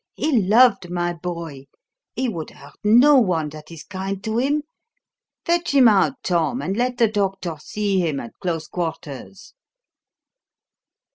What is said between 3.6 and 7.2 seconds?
is kind to him. Fetch him out, Tom, and let the